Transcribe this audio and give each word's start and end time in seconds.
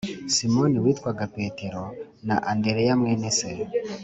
Simoni 0.33 0.77
witwaga 0.83 1.23
Petero 1.35 1.83
na 2.27 2.35
Andereya 2.51 2.93
mwene 2.99 3.29
se 3.37 3.51